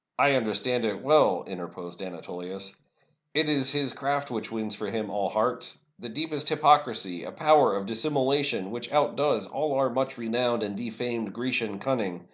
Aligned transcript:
""I 0.26 0.34
understand 0.34 0.84
it 0.84 1.02
well," 1.02 1.42
interposed 1.48 2.00
Anatolius. 2.00 2.76
"It 3.34 3.48
is 3.48 3.72
his 3.72 3.92
craft 3.92 4.30
which 4.30 4.52
wins 4.52 4.76
for 4.76 4.88
him 4.88 5.10
all 5.10 5.28
hearts— 5.28 5.84
the 5.98 6.08
deepest 6.08 6.48
hypocrisy, 6.48 7.24
a 7.24 7.32
power 7.32 7.74
of 7.74 7.86
dissimulation 7.86 8.70
which 8.70 8.92
outdoes 8.92 9.48
all 9.48 9.74
our 9.74 9.90
much 9.90 10.16
renowned 10.16 10.62
and 10.62 10.76
defamed 10.76 11.32
Grecian 11.32 11.80
cunning. 11.80 12.28